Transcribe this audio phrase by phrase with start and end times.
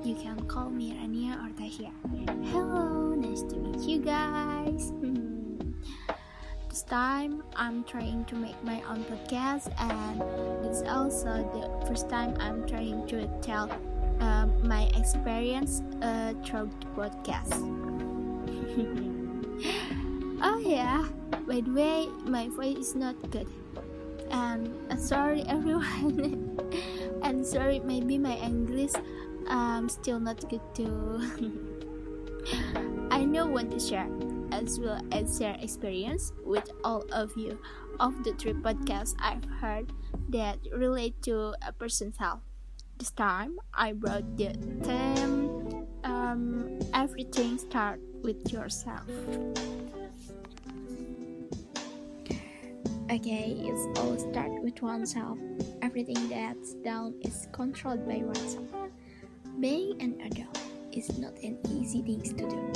[0.00, 1.92] You can call me Rania or Tasha.
[2.48, 4.90] Hello, nice to meet you guys.
[6.70, 10.22] this time I'm trying to make my own podcast, and
[10.64, 13.68] it's also the first time I'm trying to tell
[14.18, 17.52] uh, my experience uh, through the podcast.
[20.42, 21.06] oh yeah,
[21.46, 23.46] by the way, my voice is not good.
[24.32, 26.56] And uh, sorry everyone.
[27.22, 28.96] and sorry, maybe my English
[29.48, 31.20] um still not good too.
[33.10, 34.08] I know what to share
[34.50, 37.58] as well as share experience with all of you
[38.00, 39.92] of the three podcasts I've heard
[40.30, 42.40] that relate to a person's health.
[42.98, 49.08] This time I brought the theme um, everything start with yourself.
[53.10, 55.38] Okay, it's all start with oneself.
[55.82, 58.81] Everything that's done is controlled by oneself.
[59.62, 60.58] Being an adult
[60.90, 62.72] is not an easy thing to do,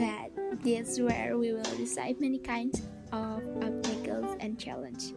[0.00, 2.80] but that's where we will decide many kinds
[3.12, 5.12] of obstacles and challenge,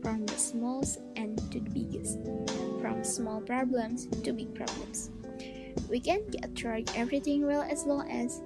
[0.00, 2.16] from the smallest and to the biggest,
[2.80, 5.10] from small problems to big problems.
[5.90, 8.40] We can get through everything well as long as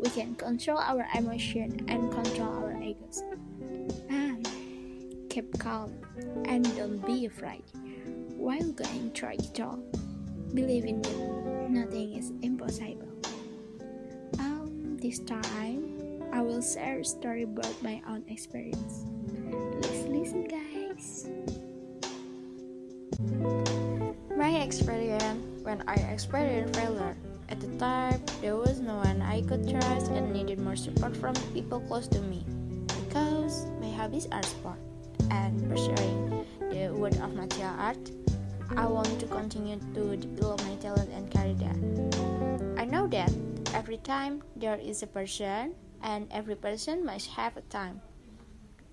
[0.00, 3.22] we can control our emotion and control our egos.
[4.10, 4.44] And
[5.30, 5.94] keep calm
[6.46, 7.62] and don't be afraid
[8.34, 9.78] while going through it all.
[10.54, 11.43] Believe in me,
[11.74, 13.10] nothing is impossible.
[14.38, 19.02] Um, this time I will share a story about my own experience.
[19.82, 21.26] Let's listen, guys.
[24.38, 27.16] My experience when I experienced failure.
[27.50, 31.34] At the time, there was no one I could trust and needed more support from
[31.52, 32.46] people close to me
[32.86, 34.78] because my hobbies are sport
[35.30, 38.00] and pursuing the world of martial art
[38.72, 41.76] I want to continue to develop my talent and career.
[42.80, 43.32] I know that
[43.74, 48.00] every time there is a person, and every person must have a time.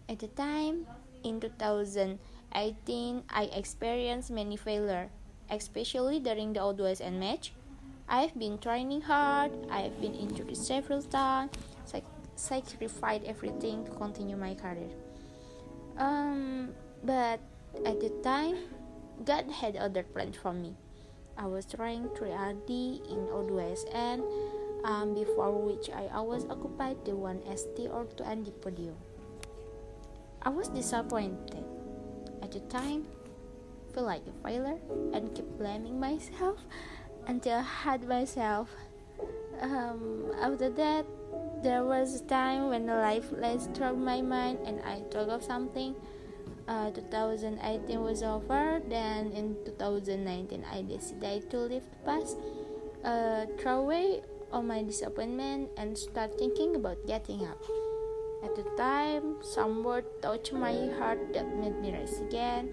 [0.07, 0.87] At the time,
[1.23, 2.19] in 2018,
[3.29, 5.09] I experienced many failures,
[5.49, 7.53] especially during the O2SN match.
[8.07, 11.51] I've been training hard, I've been injured several times,
[11.93, 12.03] I
[12.35, 14.91] sacrificed everything to continue my career.
[15.97, 16.69] Um,
[17.03, 17.39] but
[17.85, 18.57] at the time,
[19.25, 20.75] God had other plans for me.
[21.37, 24.21] I was trying 3RD in O2SN,
[24.83, 28.95] um, before which I always occupied the 1ST or 2ND podium.
[30.41, 31.63] I was disappointed
[32.41, 33.05] at the time,
[33.93, 34.79] feel like a failure,
[35.13, 36.57] and keep blaming myself
[37.27, 38.69] until I had myself.
[39.61, 41.05] Um, after that,
[41.61, 45.93] there was a time when life lies through my mind and I thought of something
[46.71, 52.39] uh, 2018 was over then in 2019 i decided to leave the past
[53.03, 54.21] uh, throw away
[54.51, 57.59] all my disappointment and start thinking about getting up.
[58.43, 62.69] At the time some word touched my heart that made me rise again.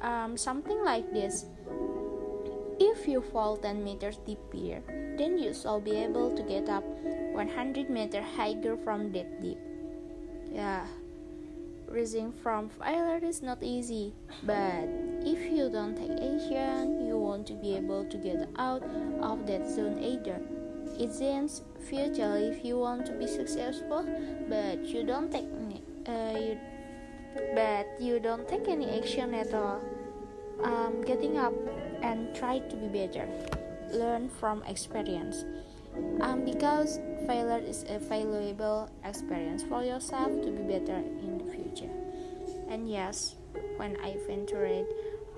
[0.00, 1.46] Um, something like this.
[2.80, 4.82] If you fall 10 meters deep here,
[5.18, 6.84] then you shall be able to get up
[7.34, 9.58] 100 meters higher from that deep.
[10.52, 10.86] Yeah
[11.90, 14.12] Rising from failure is not easy,
[14.42, 14.84] but
[15.24, 18.82] if you don't take action, you won't be able to get out
[19.22, 20.38] of that zone either.
[20.98, 24.04] It seems futile if you want to be successful,
[24.50, 25.48] but you don't take
[26.06, 26.58] uh, you,
[27.54, 29.80] but you don't take any action at all.
[30.62, 31.54] Um, getting up
[32.02, 33.26] and try to be better.
[33.92, 35.46] Learn from experience.
[36.20, 41.90] Um, because failure is a valuable experience for yourself to be better in the future.
[42.68, 43.36] And yes,
[43.76, 44.86] when I ventured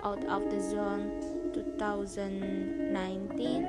[0.03, 1.21] out of the zone
[1.53, 3.67] 2019,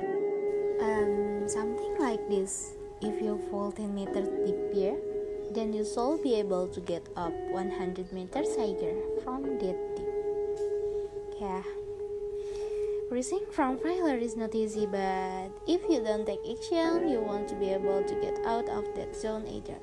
[0.81, 2.73] um, something like this.
[3.01, 4.97] If you fall 10 meters deeper,
[5.53, 9.75] then you shall be able to get up 100 meters higher from that deep.
[11.39, 11.63] Yeah.
[13.13, 17.69] Rising from failure is not easy, but if you don't take action, you won't be
[17.69, 19.77] able to get out of that zone either.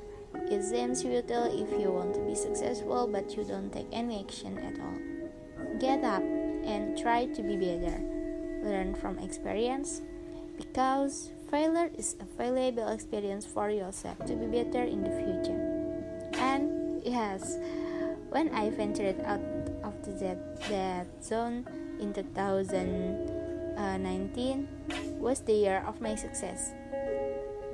[0.52, 4.58] It seems futile if you want to be successful, but you don't take any action
[4.58, 4.98] at all.
[5.78, 8.02] Get up and try to be better.
[8.64, 10.02] Learn from experience,
[10.56, 16.34] because failure is a valuable experience for yourself to be better in the future.
[16.34, 17.58] And yes,
[18.30, 19.38] when I ventured out
[19.84, 21.64] of that, that zone,
[22.00, 24.68] in 2019
[25.20, 26.72] was the year of my success.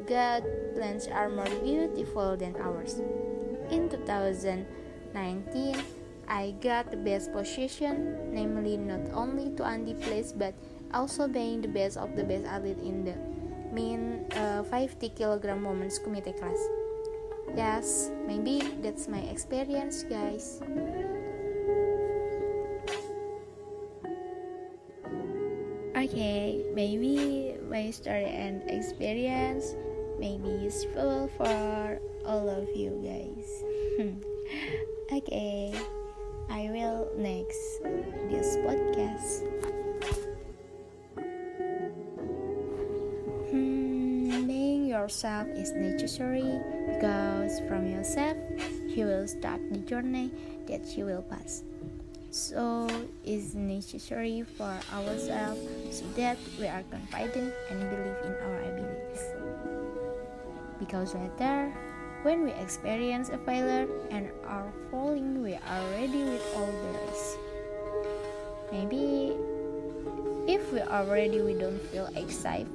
[0.07, 3.01] God's plans are more beautiful than ours.
[3.71, 5.77] In 2019,
[6.29, 10.55] I got the best position, namely not only to Andy place but
[10.93, 13.15] also being the best of the best athlete in the
[13.73, 16.59] mean uh, 50 kilogram women's kumite class.
[17.55, 20.61] Yes, maybe that's my experience, guys.
[26.07, 29.75] Okay, maybe my story and experience
[30.23, 33.51] may be useful for all of you guys.
[35.19, 35.75] okay,
[36.47, 37.59] I will next
[38.31, 39.51] this podcast.
[43.51, 46.55] Hmm, being yourself is necessary
[46.87, 48.39] because from yourself
[48.87, 50.31] you will start the journey
[50.71, 51.67] that you will pass
[52.37, 52.87] so
[53.25, 55.59] is necessary for ourselves
[55.91, 59.25] so that we are confident and believe in our abilities.
[60.79, 61.73] Because later,
[62.25, 67.25] when we experience a failure and are falling, we are ready with all there is.
[68.71, 69.33] Maybe
[70.47, 72.69] if we are ready, we don't feel excited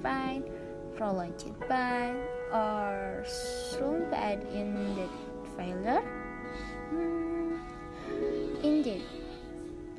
[0.97, 2.13] prolonged by,
[2.51, 5.07] or so bad in the
[5.55, 6.01] failure.
[6.89, 7.57] Hmm,
[8.63, 9.20] indeed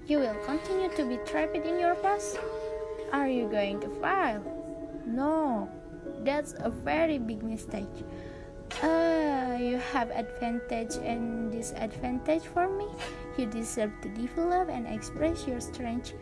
[0.06, 2.38] you will continue to be trapped in your past?
[3.12, 4.42] Are you going to fail?
[5.06, 5.68] No,
[6.24, 7.92] that's a very big mistake.
[8.82, 12.86] Uh, you have advantage and disadvantage for me.
[13.36, 16.14] You deserve to develop and express your strength.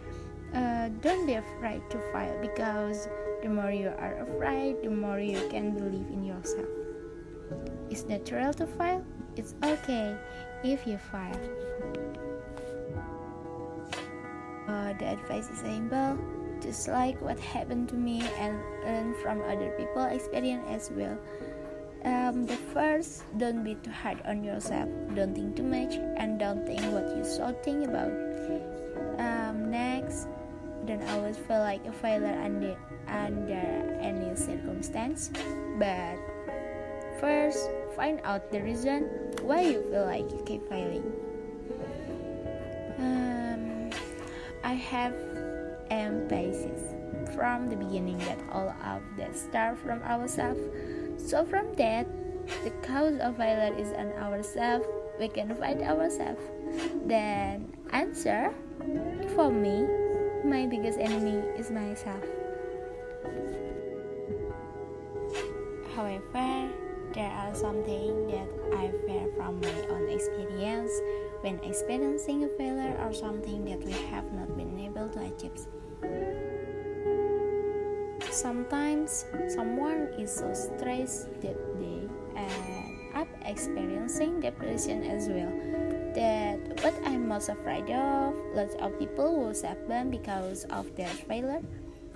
[0.53, 3.09] Uh, don't be afraid to fail because
[3.43, 6.69] the more you are afraid, the more you can believe in yourself.
[7.89, 9.05] It's natural to fail.
[9.37, 10.17] It's okay
[10.65, 11.70] if you fail.
[15.01, 16.17] The advice is simple
[16.61, 21.17] just like what happened to me and learn from other people experience as well.
[22.05, 24.89] Um, the first don't be too hard on yourself.
[25.15, 28.13] Don't think too much and don't think what you so think about.
[29.19, 30.29] Um, next
[30.87, 32.77] don't always feel like a failure under
[33.09, 35.31] under any circumstance.
[35.79, 36.17] But
[37.21, 39.05] first find out the reason
[39.43, 41.05] why you feel like you keep failing.
[42.99, 43.30] I
[44.91, 45.15] have
[45.91, 46.95] emphasis
[47.35, 50.61] from the beginning that all of that start from ourselves.
[51.17, 52.07] So from that,
[52.65, 54.87] the cause of failure is on ourselves.
[55.19, 56.43] We can fight ourselves.
[57.07, 58.53] Then answer
[59.35, 59.87] for me,
[60.45, 62.25] my biggest enemy is myself.
[65.95, 66.71] However,
[67.15, 70.91] there are something that I fear from my own experience
[71.41, 75.57] when experiencing a failure or something that we have not been able to achieve.
[78.31, 85.53] Sometimes someone is so stressed that they end up experiencing depression as well.
[86.15, 91.63] That what I'm most afraid of, lots of people will suffer because of their failure,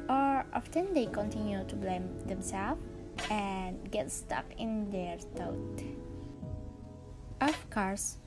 [0.09, 2.83] or often they continue to blame themselves
[3.31, 5.83] and get stuck in their thought.
[7.41, 8.19] Of course,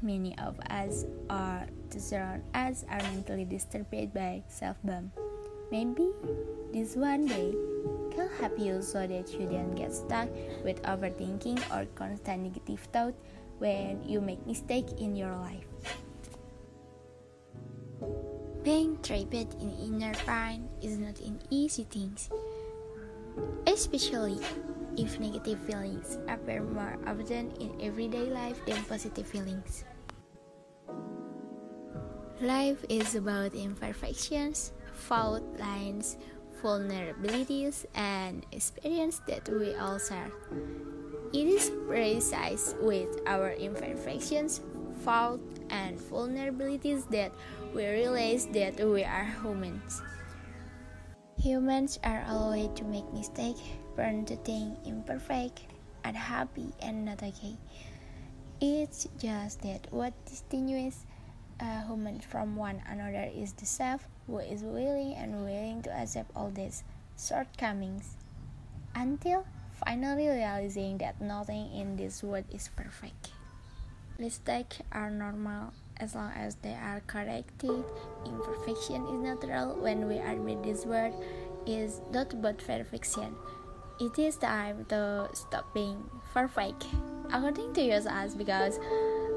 [0.00, 5.10] Many of us or those around us are mentally disturbed by self-blame.
[5.70, 6.08] Maybe
[6.72, 7.52] this one day
[8.14, 10.28] can help you so that you don't get stuck
[10.64, 13.14] with overthinking or constant negative thought
[13.58, 15.66] when you make mistake in your life.
[18.62, 22.14] Being trapped in inner pain is not an easy thing,
[23.66, 24.38] especially
[24.98, 29.84] if negative feelings appear more often in everyday life than positive feelings.
[32.42, 36.18] Life is about imperfections, fault lines,
[36.62, 40.30] vulnerabilities, and experience that we all share.
[41.32, 44.60] It is precise with our imperfections,
[45.04, 45.40] fault,
[45.70, 47.32] and vulnerabilities that
[47.74, 50.02] we realize that we are humans.
[51.38, 53.62] Humans are allowed to make mistakes,
[53.94, 55.62] born to think imperfect,
[56.02, 57.54] unhappy, and not okay.
[58.60, 61.06] It's just that what distinguishes
[61.60, 66.32] a human from one another is the self who is willing and willing to accept
[66.34, 66.82] all these
[67.16, 68.16] shortcomings
[68.96, 69.46] until
[69.78, 73.30] finally realizing that nothing in this world is perfect.
[74.18, 77.84] Mistakes are normal as long as they are corrected.
[78.24, 81.12] Imperfection is natural when we admit this word
[81.66, 83.34] is not about perfection.
[84.00, 85.98] It is time to stop being
[86.32, 86.86] perfect,
[87.32, 88.78] according to yourself, because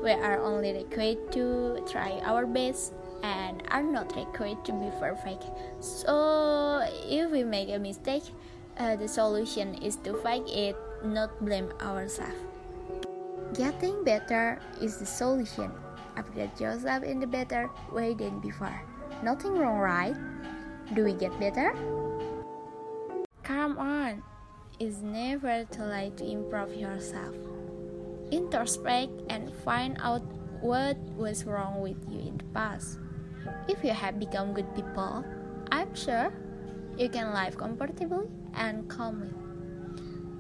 [0.03, 5.45] we are only required to try our best and are not required to be perfect.
[5.79, 8.23] So, if we make a mistake,
[8.77, 12.37] uh, the solution is to fight it, not blame ourselves.
[13.53, 15.71] Getting better is the solution
[16.21, 18.77] upgrade yourself in a better way than before.
[19.25, 20.15] Nothing wrong, right?
[20.93, 21.73] Do we get better?
[23.41, 24.21] Come on,
[24.79, 27.33] it's never too late to improve yourself.
[28.29, 30.21] Introspect and find out
[30.61, 33.01] what was wrong with you in the past.
[33.67, 35.25] If you have become good people,
[35.71, 36.31] I'm sure
[36.97, 39.33] you can live comfortably and calmly.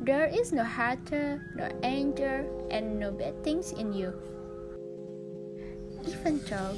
[0.01, 4.13] There is no hatred, no anger, and no bad things in you.
[6.07, 6.77] Even though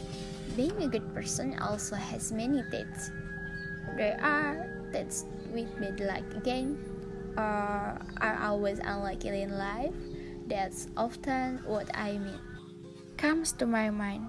[0.55, 3.11] being a good person also has many traits,
[3.97, 6.77] there are traits we made like again
[7.37, 9.93] or are always unlucky in life.
[10.47, 12.39] That's often what I mean.
[13.17, 14.27] Comes to my mind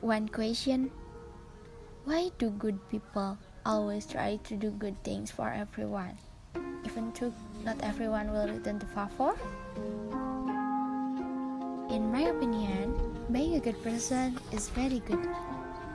[0.00, 0.90] one question
[2.04, 6.16] why do good people always try to do good things for everyone,
[6.86, 7.32] even though
[7.62, 9.36] not everyone will return the favor?
[11.92, 12.96] In my opinion,
[13.32, 15.28] being a good person is very good.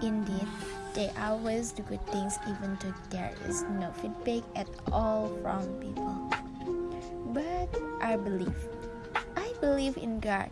[0.02, 0.48] Indeed,
[0.94, 6.16] they always do good things even though there is no feedback at all from people.
[7.36, 7.70] But
[8.02, 8.56] I believe,
[9.36, 10.50] I believe in God.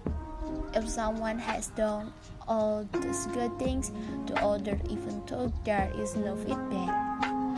[0.74, 2.12] If someone has done
[2.48, 3.92] all these good things
[4.28, 6.92] to others even though there is no feedback.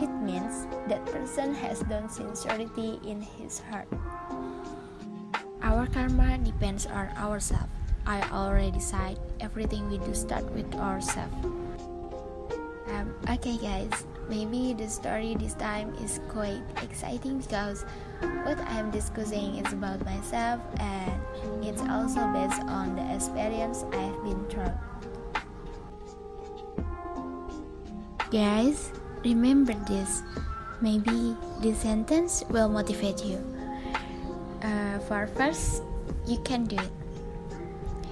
[0.02, 3.88] It means that person has done sincerity in his heart.
[5.62, 7.75] Our karma depends on ourselves.
[8.06, 11.34] I already said everything we do start with ourselves.
[12.86, 13.90] Um, okay guys,
[14.30, 17.84] maybe the story this time is quite exciting because
[18.46, 21.18] what I'm discussing is about myself and
[21.66, 24.70] it's also based on the experience I've been through.
[28.30, 28.92] Guys,
[29.24, 30.22] remember this.
[30.80, 33.42] Maybe this sentence will motivate you.
[34.62, 35.82] Uh, for first,
[36.26, 37.05] you can do it.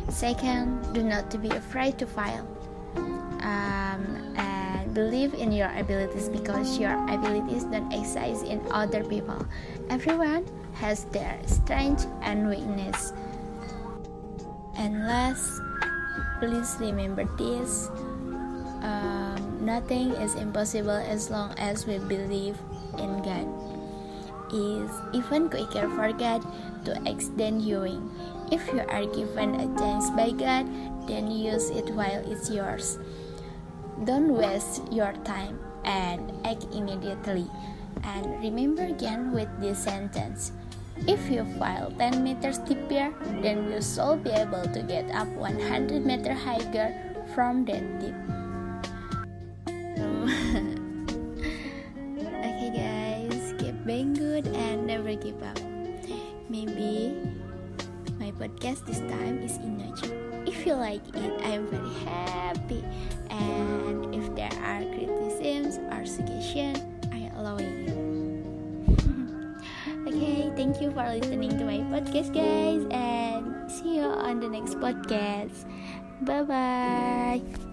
[0.09, 2.47] Second, do not to be afraid to fail.
[3.45, 9.47] Um, and believe in your abilities because your abilities don't exist in other people.
[9.91, 13.13] Everyone has their strength and weakness.
[14.77, 15.61] And last,
[16.41, 17.89] please remember this.
[18.85, 22.59] Um, nothing is impossible as long as we believe
[22.99, 23.49] in God.
[24.53, 26.45] Is even quicker for God
[26.85, 27.99] to extend you.
[28.55, 30.71] If you are given a chance by God,
[31.11, 33.03] then use it while it's yours.
[34.07, 37.51] Don't waste your time and act immediately.
[38.07, 40.53] And remember again with this sentence
[41.03, 43.11] if you fall 10 meters deeper,
[43.43, 46.95] then you should be able to get up 100 meter higher
[47.35, 48.15] from that deep.
[52.39, 55.59] okay, guys, keep being good and never give up.
[56.49, 57.34] Maybe
[58.39, 60.11] podcast this time is energy.
[60.47, 62.85] If you like it, I'm very happy.
[63.31, 67.73] And if there are criticisms or suggestions, I allow it.
[70.09, 74.77] okay, thank you for listening to my podcast, guys, and see you on the next
[74.83, 75.65] podcast.
[76.23, 77.64] Bye bye.